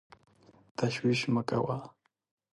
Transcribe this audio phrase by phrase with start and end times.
[0.77, 1.77] تشویش مه کوه!